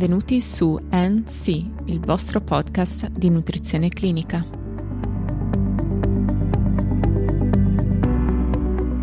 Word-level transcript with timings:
benvenuti 0.00 0.40
su 0.40 0.80
NC, 0.90 1.48
il 1.88 2.00
vostro 2.00 2.40
podcast 2.40 3.10
di 3.10 3.28
nutrizione 3.28 3.90
clinica. 3.90 4.42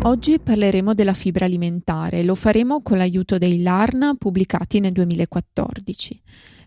Oggi 0.02 0.40
parleremo 0.40 0.94
della 0.94 1.12
fibra 1.12 1.44
alimentare, 1.44 2.24
lo 2.24 2.34
faremo 2.34 2.82
con 2.82 2.98
l'aiuto 2.98 3.38
dei 3.38 3.62
LARN 3.62 4.16
pubblicati 4.18 4.80
nel 4.80 4.90
2014. 4.90 6.20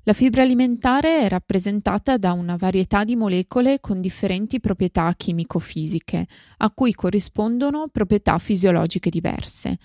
La 0.03 0.13
fibra 0.13 0.43
alimentare 0.43 1.23
è 1.23 1.27
rappresentata 1.27 2.15
da 2.15 2.31
una 2.31 2.55
varietà 2.55 3.03
di 3.03 3.17
molecole 3.17 3.81
con 3.81 3.99
differenti 3.99 4.61
proprietà 4.61 5.13
chimico-fisiche, 5.13 6.25
a 6.59 6.71
cui 6.71 6.93
corrispondono 6.93 7.89
proprietà 7.91 8.37
fisiologiche 8.37 9.09
diverse. 9.09 9.77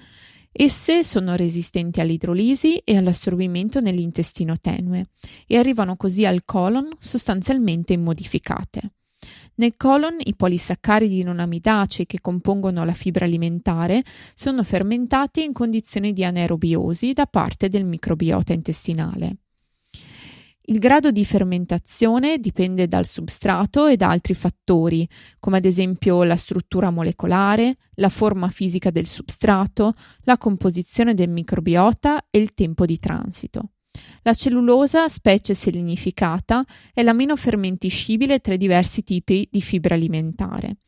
Esse 0.59 1.05
sono 1.05 1.37
resistenti 1.37 2.01
all'idrolisi 2.01 2.79
e 2.79 2.97
all'assorbimento 2.97 3.81
nell'intestino 3.81 4.57
tenue 4.59 5.09
e 5.47 5.59
arrivano 5.59 5.97
così 5.97 6.25
al 6.25 6.47
colon 6.47 6.89
sostanzialmente 6.99 7.93
immodificate. 7.93 8.93
Nel 9.57 9.77
colon 9.77 10.17
i 10.19 10.35
polisaccaridi 10.35 11.23
non 11.23 11.41
amidacei 11.41 12.07
che 12.07 12.23
compongono 12.23 12.87
la 12.87 12.95
fibra 12.95 13.27
alimentare 13.27 14.03
sono 14.35 14.65
fermentati 14.65 15.45
in 15.45 15.53
condizioni 15.53 16.15
di 16.15 16.25
anaerobiosi 16.25 17.13
da 17.13 17.27
parte 17.27 17.69
del 17.69 17.85
microbiota 17.85 18.55
intestinale. 18.55 19.37
Il 20.69 20.81
grado 20.81 21.13
di 21.13 21.25
fermentazione 21.25 22.39
dipende 22.39 22.89
dal 22.89 23.07
substrato 23.07 23.87
e 23.87 23.97
da 23.97 24.11
altri 24.11 24.35
fattori, 24.35 25.09
come 25.39 25.59
ad 25.59 25.65
esempio 25.65 26.25
la 26.25 26.35
struttura 26.35 26.91
molecolare, 26.91 27.77
la 27.95 28.09
forma 28.09 28.49
fisica 28.49 28.91
del 28.91 29.07
substrato, 29.07 29.95
la 30.23 30.37
composizione 30.37 31.15
del 31.15 31.29
microbiota 31.29 32.27
e 32.29 32.41
il 32.41 32.53
tempo 32.53 32.85
di 32.85 32.99
transito. 32.99 33.71
La 34.23 34.35
cellulosa, 34.35 35.09
specie 35.09 35.55
selenificata, 35.55 36.65
è 36.93 37.03
la 37.05 37.13
meno 37.13 37.37
fermentiscibile 37.37 38.41
tra 38.41 38.55
i 38.55 38.59
diversi 38.59 39.05
tipi 39.05 39.49
di 39.49 39.63
fibra 39.63 39.95
alimentare. 39.95 40.79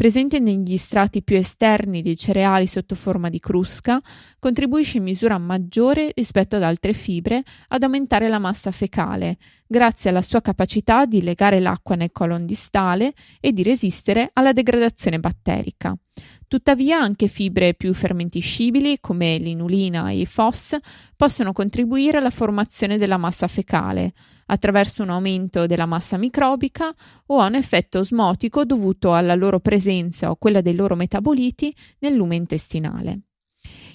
Presente 0.00 0.38
negli 0.38 0.78
strati 0.78 1.22
più 1.22 1.36
esterni 1.36 2.00
dei 2.00 2.16
cereali 2.16 2.66
sotto 2.66 2.94
forma 2.94 3.28
di 3.28 3.38
crusca, 3.38 4.00
contribuisce 4.38 4.96
in 4.96 5.02
misura 5.02 5.36
maggiore 5.36 6.12
rispetto 6.14 6.56
ad 6.56 6.62
altre 6.62 6.94
fibre 6.94 7.42
ad 7.68 7.82
aumentare 7.82 8.30
la 8.30 8.38
massa 8.38 8.70
fecale, 8.70 9.36
grazie 9.70 10.10
alla 10.10 10.20
sua 10.20 10.40
capacità 10.40 11.06
di 11.06 11.22
legare 11.22 11.60
l'acqua 11.60 11.94
nel 11.94 12.10
colon 12.10 12.44
distale 12.44 13.14
e 13.38 13.52
di 13.52 13.62
resistere 13.62 14.30
alla 14.32 14.52
degradazione 14.52 15.20
batterica. 15.20 15.96
Tuttavia 16.48 16.98
anche 16.98 17.28
fibre 17.28 17.74
più 17.74 17.94
fermentiscibili 17.94 18.98
come 18.98 19.38
l'inulina 19.38 20.10
e 20.10 20.22
i 20.22 20.26
FOS 20.26 20.76
possono 21.14 21.52
contribuire 21.52 22.18
alla 22.18 22.30
formazione 22.30 22.98
della 22.98 23.16
massa 23.16 23.46
fecale 23.46 24.12
attraverso 24.46 25.04
un 25.04 25.10
aumento 25.10 25.66
della 25.66 25.86
massa 25.86 26.16
microbica 26.16 26.92
o 27.26 27.38
a 27.38 27.46
un 27.46 27.54
effetto 27.54 28.00
osmotico 28.00 28.64
dovuto 28.64 29.14
alla 29.14 29.36
loro 29.36 29.60
presenza 29.60 30.30
o 30.30 30.34
quella 30.34 30.60
dei 30.60 30.74
loro 30.74 30.96
metaboliti 30.96 31.72
nel 32.00 32.14
lume 32.14 32.34
intestinale. 32.34 33.20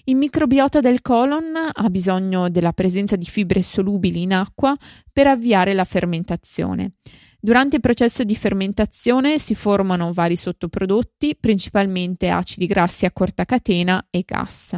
Il 0.08 0.18
microbiota 0.18 0.82
del 0.82 1.02
colon 1.02 1.56
ha 1.74 1.90
bisogno 1.90 2.48
della 2.52 2.74
presenza 2.74 3.16
di 3.16 3.26
fibre 3.26 3.64
solubili 3.64 4.22
in 4.22 4.34
acqua 4.34 4.78
per 5.12 5.26
avviare 5.26 5.74
la 5.74 5.84
fermentazione. 5.84 6.94
Durante 7.40 7.78
il 7.78 7.82
processo 7.82 8.24
di 8.24 8.36
fermentazione 8.36 9.40
si 9.40 9.56
formano 9.56 10.14
vari 10.14 10.36
sottoprodotti, 10.36 11.38
principalmente 11.40 12.30
acidi 12.30 12.68
grassi 12.68 13.06
a 13.06 13.12
corta 13.12 13.46
catena 13.46 14.06
e 14.12 14.24
gas. 14.24 14.78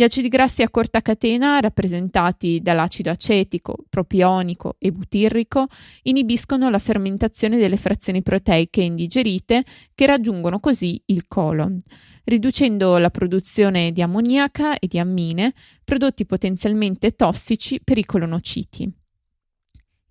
Gli 0.00 0.04
acidi 0.04 0.28
grassi 0.28 0.62
a 0.62 0.70
corta 0.70 1.00
catena, 1.00 1.58
rappresentati 1.58 2.60
dall'acido 2.62 3.10
acetico, 3.10 3.78
propionico 3.90 4.76
e 4.78 4.92
butirrico, 4.92 5.66
inibiscono 6.02 6.70
la 6.70 6.78
fermentazione 6.78 7.58
delle 7.58 7.76
frazioni 7.76 8.22
proteiche 8.22 8.80
indigerite 8.80 9.64
che 9.96 10.06
raggiungono 10.06 10.60
così 10.60 11.02
il 11.06 11.26
colon, 11.26 11.76
riducendo 12.22 12.96
la 12.98 13.10
produzione 13.10 13.90
di 13.90 14.00
ammoniaca 14.00 14.78
e 14.78 14.86
di 14.86 15.00
ammine, 15.00 15.52
prodotti 15.82 16.26
potenzialmente 16.26 17.16
tossici 17.16 17.80
per 17.82 17.98
i 17.98 18.04
colonociti. 18.04 18.97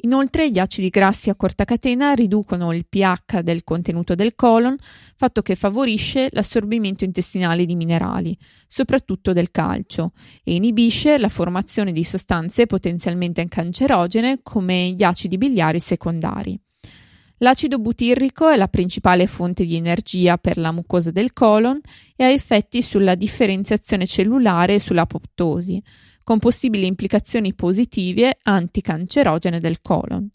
Inoltre 0.01 0.51
gli 0.51 0.59
acidi 0.59 0.89
grassi 0.89 1.31
a 1.31 1.35
corta 1.35 1.65
catena 1.65 2.13
riducono 2.13 2.71
il 2.71 2.85
pH 2.87 3.41
del 3.41 3.63
contenuto 3.63 4.13
del 4.13 4.35
colon, 4.35 4.75
fatto 5.15 5.41
che 5.41 5.55
favorisce 5.55 6.29
l'assorbimento 6.31 7.03
intestinale 7.03 7.65
di 7.65 7.75
minerali, 7.75 8.37
soprattutto 8.67 9.33
del 9.33 9.49
calcio, 9.49 10.11
e 10.43 10.53
inibisce 10.53 11.17
la 11.17 11.29
formazione 11.29 11.93
di 11.93 12.03
sostanze 12.03 12.67
potenzialmente 12.67 13.47
cancerogene 13.47 14.41
come 14.43 14.91
gli 14.91 15.01
acidi 15.01 15.37
biliari 15.37 15.79
secondari. 15.79 16.59
L'acido 17.39 17.77
butirrico 17.77 18.49
è 18.49 18.55
la 18.55 18.67
principale 18.67 19.27
fonte 19.27 19.63
di 19.63 19.75
energia 19.75 20.37
per 20.37 20.57
la 20.57 20.71
mucosa 20.71 21.11
del 21.11 21.33
colon 21.33 21.79
e 22.15 22.23
ha 22.23 22.29
effetti 22.29 22.81
sulla 22.81 23.13
differenziazione 23.13 24.07
cellulare 24.07 24.75
e 24.75 24.79
sull'apoptosi, 24.79 25.81
con 26.23 26.39
possibili 26.39 26.87
implicazioni 26.87 27.53
positive 27.53 28.39
anticancerogene 28.41 29.59
del 29.59 29.81
colon. 29.81 30.27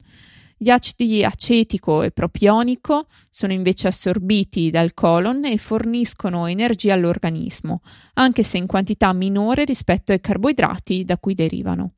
Gli 0.56 0.70
acidi 0.70 1.24
acetico 1.24 2.02
e 2.02 2.12
propionico 2.12 3.08
sono 3.30 3.52
invece 3.52 3.88
assorbiti 3.88 4.70
dal 4.70 4.94
colon 4.94 5.44
e 5.44 5.58
forniscono 5.58 6.46
energia 6.46 6.94
all'organismo, 6.94 7.82
anche 8.14 8.44
se 8.44 8.58
in 8.58 8.68
quantità 8.68 9.12
minore 9.12 9.64
rispetto 9.64 10.12
ai 10.12 10.20
carboidrati 10.20 11.04
da 11.04 11.18
cui 11.18 11.34
derivano. 11.34 11.94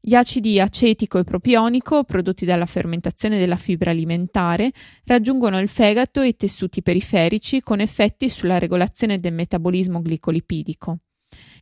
Gli 0.00 0.14
acidi 0.14 0.60
acetico 0.60 1.18
e 1.18 1.24
propionico, 1.24 2.04
prodotti 2.04 2.44
dalla 2.44 2.66
fermentazione 2.66 3.38
della 3.38 3.56
fibra 3.56 3.90
alimentare, 3.90 4.72
raggiungono 5.04 5.60
il 5.60 5.68
fegato 5.68 6.20
e 6.20 6.28
i 6.28 6.36
tessuti 6.36 6.82
periferici 6.82 7.62
con 7.62 7.80
effetti 7.80 8.28
sulla 8.28 8.58
regolazione 8.58 9.18
del 9.18 9.32
metabolismo 9.32 10.00
glicolipidico. 10.00 10.98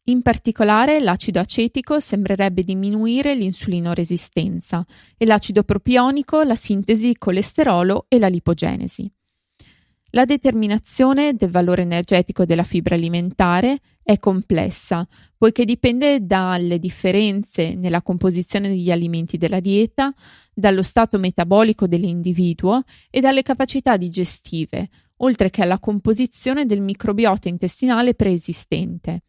In 0.09 0.23
particolare 0.23 1.01
l'acido 1.01 1.41
acetico 1.41 1.99
sembrerebbe 1.99 2.63
diminuire 2.63 3.35
l'insulinoresistenza 3.35 4.87
e 5.17 5.25
l'acido 5.25 5.65
propionico 5.65 6.43
la 6.43 6.55
sintesi 6.55 7.17
colesterolo 7.17 8.05
e 8.09 8.19
la 8.19 8.29
lipogenesi. 8.29 9.11
La 10.17 10.25
determinazione 10.25 11.35
del 11.35 11.51
valore 11.51 11.83
energetico 11.83 12.47
della 12.47 12.63
fibra 12.63 12.95
alimentare 12.95 13.81
è 14.03 14.19
complessa, 14.19 15.07
poiché 15.37 15.67
dipende 15.67 16.25
dalle 16.25 16.79
differenze 16.79 17.75
nella 17.75 18.01
composizione 18.01 18.71
degli 18.71 18.91
alimenti 18.91 19.37
della 19.37 19.61
dieta, 19.61 20.15
dallo 20.55 20.81
stato 20.81 21.19
metabolico 21.19 21.87
dell'individuo 21.87 22.81
e 23.11 23.21
dalle 23.21 23.43
capacità 23.43 23.99
digestive, 23.99 24.89
oltre 25.17 25.51
che 25.51 25.61
alla 25.61 25.79
composizione 25.79 26.65
del 26.65 26.81
microbiota 26.81 27.51
intestinale 27.51 28.15
preesistente. 28.15 29.21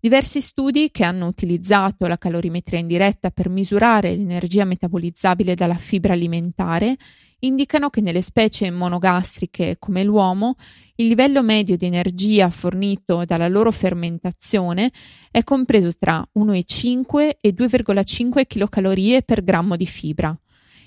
Diversi 0.00 0.40
studi 0.40 0.90
che 0.90 1.04
hanno 1.04 1.26
utilizzato 1.26 2.06
la 2.06 2.16
calorimetria 2.16 2.80
indiretta 2.80 3.30
per 3.30 3.50
misurare 3.50 4.16
l'energia 4.16 4.64
metabolizzabile 4.64 5.54
dalla 5.54 5.76
fibra 5.76 6.14
alimentare 6.14 6.96
indicano 7.40 7.90
che 7.90 8.00
nelle 8.00 8.22
specie 8.22 8.70
monogastriche 8.70 9.76
come 9.78 10.02
l'uomo 10.02 10.56
il 10.96 11.06
livello 11.06 11.42
medio 11.42 11.76
di 11.76 11.86
energia 11.86 12.50
fornito 12.50 13.24
dalla 13.24 13.48
loro 13.48 13.70
fermentazione 13.70 14.90
è 15.30 15.42
compreso 15.44 15.90
tra 15.98 16.26
1,5 16.38 17.30
e 17.40 17.54
2,5 17.54 18.46
kcal 18.46 19.24
per 19.24 19.42
grammo 19.42 19.76
di 19.76 19.86
fibra. 19.86 20.36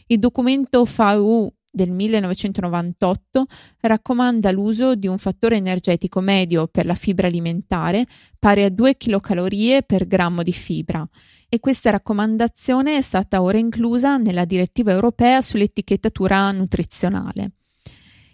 Il 0.07 0.19
documento 0.19 0.85
FAU 0.85 1.51
del 1.75 1.89
1998 1.89 3.45
raccomanda 3.79 4.51
l'uso 4.51 4.93
di 4.93 5.07
un 5.07 5.17
fattore 5.17 5.55
energetico 5.55 6.19
medio 6.19 6.67
per 6.67 6.85
la 6.85 6.93
fibra 6.93 7.25
alimentare 7.25 8.05
pari 8.37 8.63
a 8.63 8.69
2 8.69 8.95
kcal 8.95 9.83
per 9.83 10.05
grammo 10.05 10.43
di 10.43 10.53
fibra 10.53 11.07
e 11.49 11.59
questa 11.59 11.89
raccomandazione 11.89 12.97
è 12.97 13.01
stata 13.01 13.41
ora 13.41 13.57
inclusa 13.57 14.17
nella 14.17 14.45
direttiva 14.45 14.91
europea 14.91 15.41
sull'etichettatura 15.41 16.51
nutrizionale. 16.51 17.53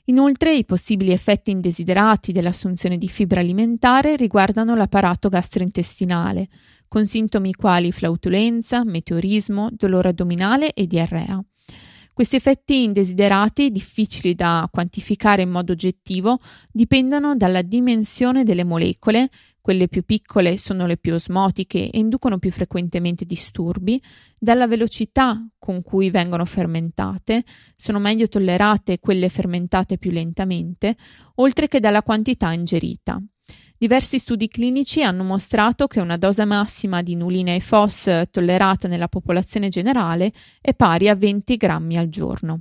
Inoltre 0.05 0.55
i 0.55 0.65
possibili 0.65 1.11
effetti 1.11 1.51
indesiderati 1.51 2.31
dell'assunzione 2.31 2.97
di 2.97 3.07
fibra 3.07 3.39
alimentare 3.39 4.15
riguardano 4.15 4.75
l'apparato 4.75 5.29
gastrointestinale, 5.29 6.47
con 6.87 7.05
sintomi 7.05 7.53
quali 7.53 7.91
flautolenza, 7.91 8.83
meteorismo, 8.83 9.69
dolore 9.71 10.09
addominale 10.09 10.73
e 10.73 10.87
diarrea. 10.87 11.41
Questi 12.19 12.35
effetti 12.35 12.83
indesiderati, 12.83 13.71
difficili 13.71 14.35
da 14.35 14.67
quantificare 14.69 15.43
in 15.43 15.49
modo 15.49 15.71
oggettivo, 15.71 16.39
dipendono 16.69 17.37
dalla 17.37 17.61
dimensione 17.61 18.43
delle 18.43 18.65
molecole, 18.65 19.29
quelle 19.61 19.87
più 19.87 20.03
piccole 20.03 20.57
sono 20.57 20.85
le 20.85 20.97
più 20.97 21.13
osmotiche 21.13 21.89
e 21.89 21.97
inducono 21.97 22.37
più 22.37 22.51
frequentemente 22.51 23.23
disturbi, 23.23 24.03
dalla 24.37 24.67
velocità 24.67 25.47
con 25.57 25.81
cui 25.81 26.09
vengono 26.09 26.43
fermentate, 26.43 27.45
sono 27.77 27.99
meglio 27.99 28.27
tollerate 28.27 28.99
quelle 28.99 29.29
fermentate 29.29 29.97
più 29.97 30.11
lentamente, 30.11 30.97
oltre 31.35 31.69
che 31.69 31.79
dalla 31.79 32.03
quantità 32.03 32.51
ingerita. 32.51 33.17
Diversi 33.81 34.19
studi 34.19 34.49
clinici 34.49 35.03
hanno 35.03 35.23
mostrato 35.23 35.87
che 35.87 36.01
una 36.01 36.17
dose 36.17 36.43
massima 36.43 37.01
di 37.01 37.13
inulina 37.13 37.53
e 37.53 37.61
FOS 37.61 38.23
tollerata 38.29 38.89
nella 38.89 39.07
popolazione 39.07 39.69
generale 39.69 40.33
è 40.59 40.73
pari 40.73 41.07
a 41.07 41.15
20 41.15 41.55
grammi 41.55 41.95
al 41.95 42.09
giorno. 42.09 42.59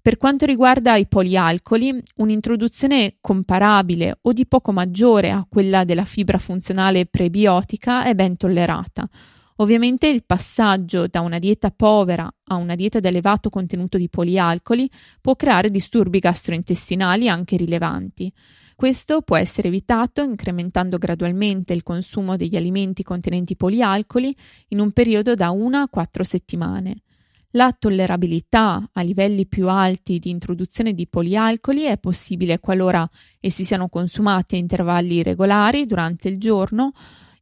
Per 0.00 0.16
quanto 0.18 0.46
riguarda 0.46 0.94
i 0.94 1.08
polialcoli, 1.08 2.00
un'introduzione 2.18 3.16
comparabile 3.20 4.18
o 4.22 4.32
di 4.32 4.46
poco 4.46 4.70
maggiore 4.70 5.32
a 5.32 5.44
quella 5.48 5.82
della 5.82 6.04
fibra 6.04 6.38
funzionale 6.38 7.06
prebiotica 7.06 8.04
è 8.04 8.14
ben 8.14 8.36
tollerata. 8.36 9.08
Ovviamente 9.56 10.06
il 10.06 10.22
passaggio 10.24 11.08
da 11.08 11.22
una 11.22 11.40
dieta 11.40 11.72
povera 11.72 12.32
a 12.44 12.54
una 12.54 12.76
dieta 12.76 12.98
ad 12.98 13.04
elevato 13.04 13.50
contenuto 13.50 13.98
di 13.98 14.08
polialcoli 14.08 14.88
può 15.20 15.34
creare 15.34 15.70
disturbi 15.70 16.20
gastrointestinali 16.20 17.28
anche 17.28 17.56
rilevanti. 17.56 18.32
Questo 18.80 19.20
può 19.20 19.36
essere 19.36 19.68
evitato 19.68 20.22
incrementando 20.22 20.96
gradualmente 20.96 21.74
il 21.74 21.82
consumo 21.82 22.36
degli 22.36 22.56
alimenti 22.56 23.02
contenenti 23.02 23.54
polialcoli 23.54 24.34
in 24.68 24.80
un 24.80 24.92
periodo 24.92 25.34
da 25.34 25.50
1 25.50 25.82
a 25.82 25.86
4 25.86 26.24
settimane. 26.24 27.02
La 27.50 27.76
tollerabilità 27.78 28.88
a 28.90 29.02
livelli 29.02 29.44
più 29.44 29.68
alti 29.68 30.18
di 30.18 30.30
introduzione 30.30 30.94
di 30.94 31.06
polialcoli 31.06 31.82
è 31.82 31.98
possibile 31.98 32.58
qualora 32.58 33.06
essi 33.38 33.64
siano 33.64 33.90
consumati 33.90 34.54
a 34.54 34.58
intervalli 34.60 35.22
regolari 35.22 35.84
durante 35.84 36.30
il 36.30 36.38
giorno 36.38 36.92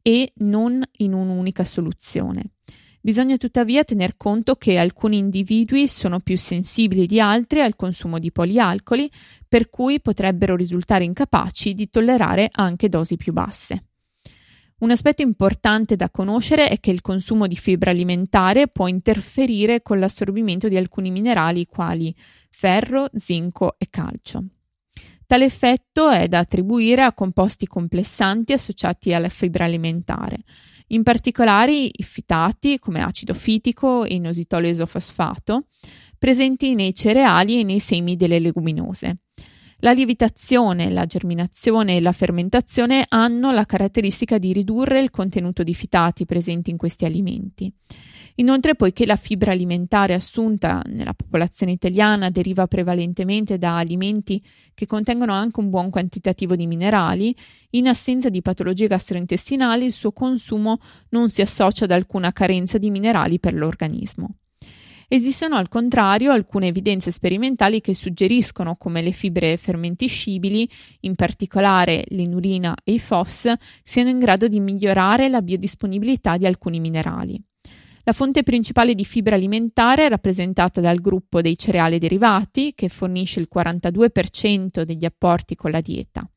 e 0.01 0.33
non 0.39 0.83
in 0.97 1.13
un'unica 1.13 1.63
soluzione. 1.63 2.49
Bisogna 3.01 3.37
tuttavia 3.37 3.83
tener 3.85 4.17
conto 4.17 4.55
che 4.55 4.77
alcuni 4.77 5.17
individui 5.17 5.87
sono 5.87 6.19
più 6.19 6.37
sensibili 6.37 7.05
di 7.05 7.19
altri 7.21 7.61
al 7.61 7.75
consumo 7.75 8.19
di 8.19 8.31
polialcoli, 8.31 9.09
per 9.47 9.69
cui 9.69 10.01
potrebbero 10.01 10.55
risultare 10.55 11.05
incapaci 11.05 11.73
di 11.73 11.89
tollerare 11.89 12.49
anche 12.51 12.89
dosi 12.89 13.15
più 13.15 13.31
basse. 13.31 13.85
Un 14.79 14.91
aspetto 14.91 15.21
importante 15.21 15.95
da 15.95 16.09
conoscere 16.09 16.69
è 16.69 16.79
che 16.79 16.91
il 16.91 17.01
consumo 17.01 17.47
di 17.47 17.55
fibra 17.55 17.91
alimentare 17.91 18.67
può 18.67 18.87
interferire 18.87 19.81
con 19.81 19.99
l'assorbimento 19.99 20.67
di 20.67 20.77
alcuni 20.77 21.11
minerali 21.11 21.65
quali 21.65 22.13
ferro, 22.49 23.09
zinco 23.13 23.75
e 23.77 23.87
calcio. 23.89 24.43
Tale 25.25 25.45
effetto 25.45 26.09
è 26.09 26.27
da 26.27 26.39
attribuire 26.39 27.03
a 27.03 27.13
composti 27.13 27.67
complessanti 27.67 28.53
associati 28.53 29.13
alla 29.13 29.29
fibra 29.29 29.65
alimentare, 29.65 30.39
in 30.89 31.03
particolare 31.03 31.73
i 31.73 32.03
fitati 32.03 32.79
come 32.79 33.01
acido 33.01 33.33
fitico 33.33 34.03
e 34.05 34.15
inositolo 34.15 34.67
isofosfato, 34.67 35.65
presenti 36.17 36.75
nei 36.75 36.93
cereali 36.93 37.59
e 37.59 37.63
nei 37.63 37.79
semi 37.79 38.15
delle 38.15 38.39
leguminose. 38.39 39.19
La 39.81 39.93
lievitazione, 39.93 40.89
la 40.89 41.05
germinazione 41.05 41.95
e 41.95 42.01
la 42.01 42.11
fermentazione 42.11 43.05
hanno 43.07 43.51
la 43.51 43.65
caratteristica 43.65 44.37
di 44.37 44.51
ridurre 44.51 44.99
il 44.99 45.09
contenuto 45.09 45.63
di 45.63 45.73
fitati 45.73 46.25
presenti 46.25 46.69
in 46.69 46.75
questi 46.75 47.05
alimenti. 47.05 47.71
Inoltre, 48.39 48.75
poiché 48.75 49.05
la 49.05 49.17
fibra 49.17 49.51
alimentare 49.51 50.13
assunta 50.13 50.81
nella 50.85 51.13
popolazione 51.13 51.73
italiana 51.73 52.29
deriva 52.29 52.67
prevalentemente 52.67 53.57
da 53.57 53.77
alimenti 53.77 54.41
che 54.73 54.85
contengono 54.85 55.33
anche 55.33 55.59
un 55.59 55.69
buon 55.69 55.89
quantitativo 55.89 56.55
di 56.55 56.65
minerali, 56.65 57.35
in 57.71 57.89
assenza 57.89 58.29
di 58.29 58.41
patologie 58.41 58.87
gastrointestinali 58.87 59.83
il 59.83 59.91
suo 59.91 60.13
consumo 60.13 60.79
non 61.09 61.29
si 61.29 61.41
associa 61.41 61.83
ad 61.83 61.91
alcuna 61.91 62.31
carenza 62.31 62.77
di 62.77 62.89
minerali 62.89 63.39
per 63.39 63.53
l'organismo. 63.53 64.35
Esistono 65.09 65.55
al 65.55 65.67
contrario 65.67 66.31
alcune 66.31 66.67
evidenze 66.67 67.11
sperimentali 67.11 67.81
che 67.81 67.93
suggeriscono 67.93 68.77
come 68.77 69.01
le 69.01 69.11
fibre 69.11 69.57
fermentiscibili, 69.57 70.69
in 71.01 71.15
particolare 71.15 72.05
l'inulina 72.09 72.73
e 72.85 72.93
i 72.93 72.99
FOS, 72.99 73.51
siano 73.81 74.09
in 74.09 74.19
grado 74.19 74.47
di 74.47 74.61
migliorare 74.61 75.27
la 75.27 75.41
biodisponibilità 75.41 76.37
di 76.37 76.45
alcuni 76.45 76.79
minerali. 76.79 77.43
La 78.09 78.15
fonte 78.15 78.41
principale 78.41 78.95
di 78.95 79.05
fibra 79.05 79.35
alimentare 79.35 80.07
è 80.07 80.09
rappresentata 80.09 80.81
dal 80.81 80.99
gruppo 80.99 81.41
dei 81.41 81.55
cereali 81.55 81.99
derivati, 81.99 82.73
che 82.73 82.89
fornisce 82.89 83.39
il 83.39 83.47
42% 83.53 84.81
degli 84.81 85.05
apporti 85.05 85.55
con 85.55 85.69
la 85.69 85.79
dieta. 85.79 86.27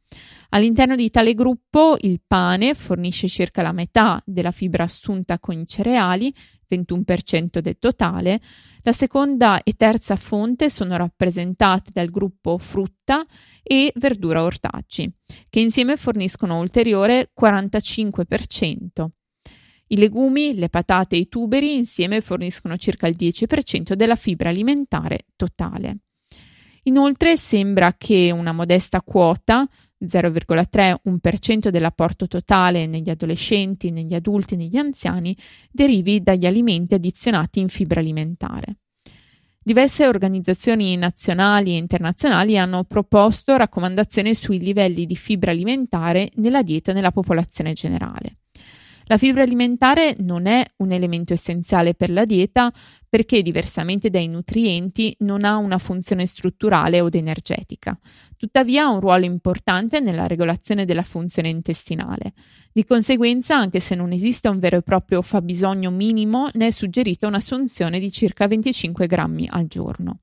All'interno 0.51 0.97
di 0.97 1.09
tale 1.09 1.33
gruppo 1.33 1.97
il 2.03 2.21
pane 2.27 2.75
fornisce 2.75 3.27
circa 3.27 3.63
la 3.63 3.73
metà 3.73 4.23
della 4.27 4.51
fibra 4.51 4.85
assunta 4.85 5.39
con 5.39 5.59
i 5.59 5.67
cereali, 5.67 6.31
21% 6.71 7.61
del 7.61 7.79
totale. 7.79 8.43
La 8.83 8.93
seconda 8.93 9.63
e 9.63 9.73
terza 9.73 10.15
fonte 10.17 10.69
sono 10.69 10.95
rappresentate 10.99 11.91
dal 11.91 12.11
gruppo 12.11 12.59
frutta 12.59 13.25
e 13.63 13.91
verdura 13.97 14.43
ortaggi, 14.43 15.11
che 15.49 15.61
insieme 15.61 15.97
forniscono 15.97 16.61
ulteriore 16.61 17.31
45%. 17.35 19.07
I 19.93 19.99
legumi, 19.99 20.55
le 20.55 20.71
patate 20.71 21.17
e 21.17 21.19
i 21.19 21.29
tuberi 21.29 21.77
insieme 21.77 22.23
forniscono 22.23 22.79
circa 22.79 23.07
il 23.09 23.17
10% 23.19 23.93
della 23.93 24.17
fibra 24.17 24.49
alimentare 24.49 25.27
totale. 25.37 25.99
Inoltre 26.85 27.37
sembra 27.37 27.95
che 27.99 28.31
una 28.31 28.53
modesta 28.53 29.03
quota 29.03 29.69
0,3-1% 30.03 31.69
dell'apporto 31.69 32.27
totale 32.27 32.87
negli 32.87 33.11
adolescenti, 33.11 33.91
negli 33.91 34.15
adulti 34.15 34.55
e 34.55 34.57
negli 34.57 34.79
anziani 34.79 35.37
derivi 35.71 36.23
dagli 36.23 36.47
alimenti 36.47 36.95
addizionati 36.95 37.61
in 37.61 37.69
fibra 37.69 38.01
alimentare. 38.01 38.79
Diverse 39.63 40.07
organizzazioni 40.09 40.97
nazionali 40.97 41.75
e 41.75 41.77
internazionali 41.77 42.57
hanno 42.57 42.85
proposto 42.85 43.57
raccomandazioni 43.59 44.35
sui 44.35 44.59
livelli 44.59 45.05
di 45.05 45.17
fibra 45.17 45.51
alimentare 45.51 46.31
nella 46.37 46.63
dieta 46.63 46.95
nella 46.95 47.13
popolazione 47.13 47.75
generale. 47.75 48.39
La 49.05 49.19
fibra 49.19 49.43
alimentare 49.43 50.17
non 50.21 50.47
è 50.47 50.65
un 50.77 50.93
elemento 50.93 51.33
essenziale 51.33 51.95
per 51.95 52.11
la 52.11 52.25
dieta 52.25 52.73
perché, 53.09 53.43
diversamente 53.43 54.09
dai 54.09 54.29
nutrienti, 54.29 55.15
non 55.21 55.45
ha 55.45 55.57
una 55.57 55.79
funzione 55.79 56.25
strutturale 56.25 57.01
o 57.01 57.09
energetica. 57.13 57.99
Tuttavia 58.37 58.85
ha 58.85 58.91
un 58.91 59.01
ruolo 59.01 59.25
importante 59.25 60.01
nella 60.01 60.27
regolazione 60.27 60.85
della 60.85 61.03
funzione 61.03 61.49
intestinale. 61.49 62.33
Di 62.73 62.85
conseguenza, 62.85 63.57
anche 63.57 63.81
se 63.81 63.95
non 63.95 64.13
esiste 64.13 64.49
un 64.49 64.59
vero 64.59 64.79
e 64.79 64.83
proprio 64.83 65.21
fabbisogno 65.21 65.91
minimo, 65.91 66.49
ne 66.55 66.69
è 66.69 66.71
suggerita 66.71 67.27
un'assunzione 67.27 67.99
di 67.99 68.11
circa 68.11 68.47
25 68.47 69.07
grammi 69.07 69.47
al 69.51 69.67
giorno. 69.67 70.21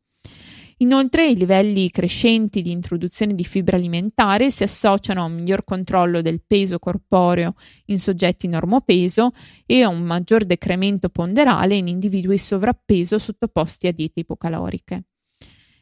Inoltre 0.81 1.28
i 1.28 1.36
livelli 1.36 1.92
crescenti 1.92 2.62
di 2.62 2.72
introduzione 2.72 3.36
di 3.36 3.44
fibra 3.44 3.76
alimentare 3.76 4.50
si 4.50 4.64
associano 4.64 5.21
a 5.21 5.26
un 5.26 5.33
miglior 5.33 5.66
controllo 5.66 6.21
del 6.21 6.42
peso 6.45 6.80
corporeo 6.80 7.56
in 7.88 8.00
soggetti 8.00 8.48
normopeso 8.48 9.31
e 9.66 9.81
a 9.81 9.90
un 9.90 10.02
maggior 10.04 10.45
decremento 10.45 11.09
ponderale 11.09 11.76
in 11.76 11.88
individui 11.88 12.38
sovrappeso 12.38 13.18
sottoposti 13.18 13.88
a 13.88 13.92
diete 13.92 14.21
ipocaloriche. 14.21 15.04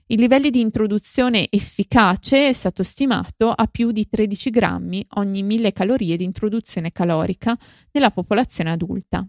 Il 0.08 0.20
livello 0.20 0.50
di 0.50 0.62
introduzione 0.62 1.48
efficace 1.52 2.48
è 2.48 2.54
stato 2.54 2.82
stimato 2.82 3.52
a 3.52 3.68
più 3.68 3.92
di 3.92 4.10
13 4.10 4.50
grammi 4.50 5.06
ogni 5.16 5.44
1000 5.44 5.74
calorie 5.74 6.18
di 6.18 6.24
introduzione 6.24 6.92
calorica 6.92 7.56
nella 7.92 8.10
popolazione 8.10 8.72
adulta. 8.72 9.28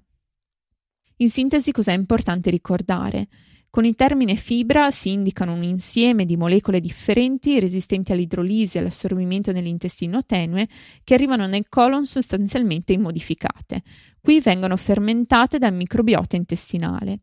In 1.17 1.29
sintesi, 1.29 1.73
cosa 1.73 1.93
è 1.93 1.97
importante 1.97 2.49
ricordare? 2.49 3.29
Con 3.71 3.85
il 3.85 3.95
termine 3.95 4.37
fibra 4.37 4.91
si 4.91 5.13
indicano 5.13 5.53
un 5.53 5.63
insieme 5.63 6.25
di 6.25 6.39
molecole 6.39 6.81
differenti 6.81 7.61
resistenti 7.61 8.13
all'idrolisi 8.13 8.77
e 8.77 8.81
all'assorbimento 8.81 9.53
nell'intestino 9.53 10.25
tenue 10.25 10.67
che 11.05 11.13
arrivano 11.13 11.47
nel 11.47 11.69
colon 11.69 12.07
sostanzialmente 12.07 12.95
immodificate. 12.95 13.83
Qui 14.21 14.41
vengono 14.41 14.77
fermentate 14.77 15.59
dal 15.59 15.75
microbiota 15.75 16.37
intestinale. 16.37 17.21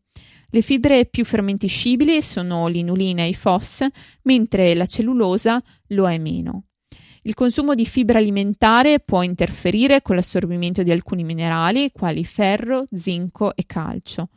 Le 0.48 0.62
fibre 0.62 1.06
più 1.06 1.24
fermentiscibili 1.24 2.22
sono 2.22 2.68
l'inulina 2.68 3.22
e 3.22 3.28
i 3.28 3.34
FOS, 3.34 3.84
mentre 4.22 4.74
la 4.74 4.86
cellulosa 4.86 5.60
lo 5.88 6.08
è 6.08 6.16
meno. 6.18 6.66
Il 7.22 7.34
consumo 7.34 7.74
di 7.74 7.84
fibra 7.84 8.18
alimentare 8.18 9.00
può 9.00 9.22
interferire 9.22 10.00
con 10.00 10.14
l'assorbimento 10.14 10.84
di 10.84 10.92
alcuni 10.92 11.24
minerali, 11.24 11.90
quali 11.90 12.24
ferro, 12.24 12.86
zinco 12.92 13.56
e 13.56 13.64
calcio. 13.66 14.28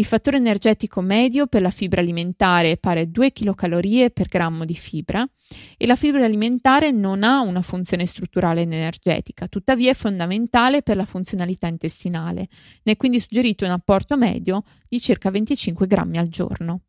Il 0.00 0.06
fattore 0.06 0.38
energetico 0.38 1.02
medio 1.02 1.46
per 1.46 1.60
la 1.60 1.68
fibra 1.68 2.00
alimentare 2.00 2.70
è 2.70 2.78
pari 2.78 3.00
a 3.00 3.04
2 3.04 3.32
kcal 3.32 4.10
per 4.10 4.28
grammo 4.28 4.64
di 4.64 4.74
fibra 4.74 5.28
e 5.76 5.86
la 5.86 5.94
fibra 5.94 6.24
alimentare 6.24 6.90
non 6.90 7.22
ha 7.22 7.42
una 7.42 7.60
funzione 7.60 8.06
strutturale 8.06 8.62
energetica, 8.62 9.46
tuttavia 9.46 9.90
è 9.90 9.94
fondamentale 9.94 10.80
per 10.80 10.96
la 10.96 11.04
funzionalità 11.04 11.66
intestinale. 11.66 12.48
Ne 12.84 12.92
è 12.92 12.96
quindi 12.96 13.20
suggerito 13.20 13.66
un 13.66 13.72
apporto 13.72 14.16
medio 14.16 14.62
di 14.88 14.98
circa 15.00 15.30
25 15.30 15.86
grammi 15.86 16.16
al 16.16 16.28
giorno. 16.28 16.80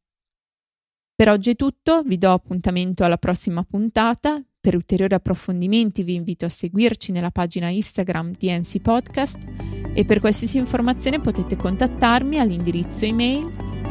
Per 1.13 1.27
oggi 1.27 1.49
è 1.49 1.55
tutto, 1.57 2.03
vi 2.03 2.17
do 2.17 2.31
appuntamento 2.31 3.03
alla 3.03 3.17
prossima 3.17 3.61
puntata. 3.63 4.41
Per 4.57 4.73
ulteriori 4.73 5.15
approfondimenti 5.15 6.03
vi 6.03 6.13
invito 6.13 6.45
a 6.45 6.49
seguirci 6.49 7.11
nella 7.11 7.31
pagina 7.31 7.67
Instagram 7.67 8.35
di 8.37 8.49
NC 8.57 8.79
Podcast 8.79 9.80
e 9.93 10.05
per 10.05 10.19
qualsiasi 10.19 10.57
informazione 10.57 11.19
potete 11.19 11.55
contattarmi 11.55 12.39
all'indirizzo 12.39 13.05
email 13.05 13.47